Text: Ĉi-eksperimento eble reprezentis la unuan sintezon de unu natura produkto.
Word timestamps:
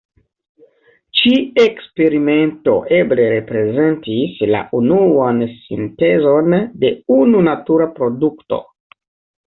Ĉi-eksperimento 1.19 2.73
eble 3.01 3.27
reprezentis 3.35 4.41
la 4.55 4.65
unuan 4.81 5.47
sintezon 5.53 6.61
de 6.85 6.95
unu 7.23 7.49
natura 7.53 7.93
produkto. 8.01 8.65